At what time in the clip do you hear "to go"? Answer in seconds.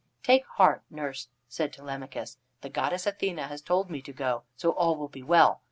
4.01-4.41